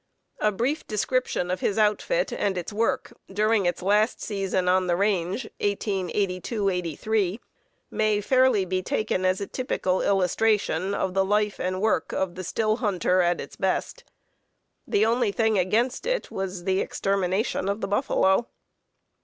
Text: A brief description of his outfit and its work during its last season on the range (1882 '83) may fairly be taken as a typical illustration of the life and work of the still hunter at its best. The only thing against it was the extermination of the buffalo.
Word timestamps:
A 0.39 0.51
brief 0.51 0.87
description 0.87 1.51
of 1.51 1.59
his 1.59 1.77
outfit 1.77 2.33
and 2.33 2.57
its 2.57 2.73
work 2.73 3.13
during 3.31 3.67
its 3.67 3.83
last 3.83 4.19
season 4.19 4.67
on 4.67 4.87
the 4.87 4.95
range 4.95 5.43
(1882 5.59 6.69
'83) 6.69 7.39
may 7.91 8.19
fairly 8.19 8.65
be 8.65 8.81
taken 8.81 9.25
as 9.25 9.39
a 9.39 9.45
typical 9.45 10.01
illustration 10.01 10.95
of 10.95 11.13
the 11.13 11.23
life 11.23 11.59
and 11.59 11.79
work 11.81 12.13
of 12.13 12.33
the 12.33 12.43
still 12.43 12.77
hunter 12.77 13.21
at 13.21 13.39
its 13.39 13.55
best. 13.55 14.03
The 14.87 15.05
only 15.05 15.31
thing 15.31 15.59
against 15.59 16.07
it 16.07 16.31
was 16.31 16.63
the 16.63 16.81
extermination 16.81 17.69
of 17.69 17.81
the 17.81 17.87
buffalo. 17.87 18.47